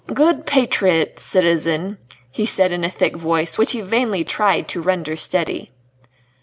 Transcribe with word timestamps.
"Good 0.11 0.47
patriots, 0.47 1.21
citizen," 1.21 1.99
he 2.31 2.43
said 2.47 2.71
in 2.71 2.83
a 2.83 2.89
thick 2.89 3.15
voice 3.15 3.59
which 3.59 3.73
he 3.73 3.81
vainly 3.81 4.23
tried 4.23 4.67
to 4.69 4.81
render 4.81 5.15
steady. 5.15 5.69